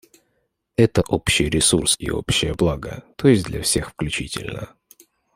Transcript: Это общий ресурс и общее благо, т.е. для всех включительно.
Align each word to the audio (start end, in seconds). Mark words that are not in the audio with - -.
Это 0.77 1.03
общий 1.09 1.47
ресурс 1.47 1.95
и 1.99 2.09
общее 2.09 2.55
благо, 2.55 3.03
т.е. 3.17 3.35
для 3.43 3.61
всех 3.61 3.89
включительно. 3.91 4.73